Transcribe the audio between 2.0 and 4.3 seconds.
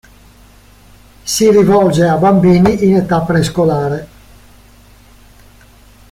a bambini in età prescolare.